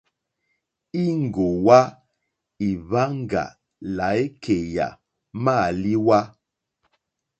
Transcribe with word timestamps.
Íŋgòwá 1.03 1.79
íhwáŋgà 2.67 3.43
lǎkèyà 3.95 4.87
mâlíwà. 5.43 6.19